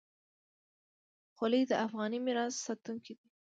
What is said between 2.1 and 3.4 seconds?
میراث ساتونکې ده.